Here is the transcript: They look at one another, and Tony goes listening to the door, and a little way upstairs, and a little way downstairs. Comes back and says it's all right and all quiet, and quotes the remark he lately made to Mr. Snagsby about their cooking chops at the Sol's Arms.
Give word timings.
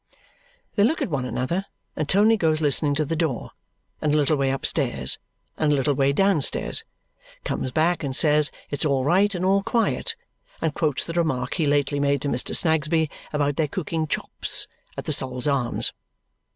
They 0.73 0.83
look 0.83 0.99
at 1.03 1.11
one 1.11 1.25
another, 1.25 1.65
and 1.95 2.09
Tony 2.09 2.35
goes 2.35 2.59
listening 2.59 2.95
to 2.95 3.05
the 3.05 3.15
door, 3.15 3.51
and 4.01 4.11
a 4.11 4.17
little 4.17 4.35
way 4.35 4.49
upstairs, 4.49 5.19
and 5.59 5.71
a 5.71 5.75
little 5.75 5.93
way 5.93 6.11
downstairs. 6.11 6.83
Comes 7.43 7.69
back 7.69 8.03
and 8.03 8.15
says 8.15 8.49
it's 8.71 8.83
all 8.83 9.03
right 9.03 9.35
and 9.35 9.45
all 9.45 9.61
quiet, 9.61 10.15
and 10.59 10.73
quotes 10.73 11.05
the 11.05 11.13
remark 11.13 11.53
he 11.53 11.67
lately 11.67 11.99
made 11.99 12.23
to 12.23 12.29
Mr. 12.29 12.55
Snagsby 12.55 13.11
about 13.31 13.57
their 13.57 13.67
cooking 13.67 14.07
chops 14.07 14.67
at 14.97 15.05
the 15.05 15.13
Sol's 15.13 15.45
Arms. 15.45 15.93